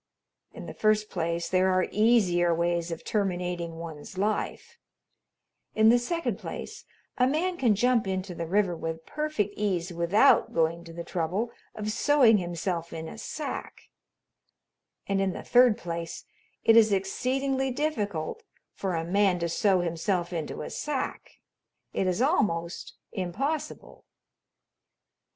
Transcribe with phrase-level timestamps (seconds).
[0.51, 4.79] In the first place there are easier ways of terminating one's life;
[5.75, 6.85] in the second place
[7.19, 11.51] a man can jump into the river with perfect ease without going to the trouble
[11.75, 13.89] of sewing himself in a sack;
[15.05, 16.25] and in the third place
[16.63, 18.41] it is exceedingly difficult
[18.73, 21.33] for a man to sew himself into a sack.
[21.93, 24.05] It is almost impossible.